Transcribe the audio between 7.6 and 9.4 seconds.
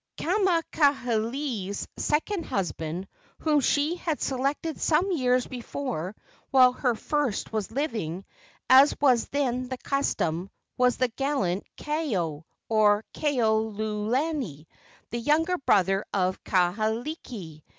living, as was